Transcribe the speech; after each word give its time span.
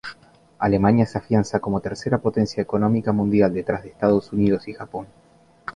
Alemania 0.57 1.05
se 1.05 1.19
afianza 1.19 1.59
como 1.59 1.79
tercera 1.79 2.17
potencia 2.17 2.63
económica 2.63 3.11
mundial 3.11 3.53
detrás 3.53 3.83
de 3.83 3.89
Estados 3.89 4.33
Unidos 4.33 4.67
y 4.67 4.73
Japón. 4.73 5.05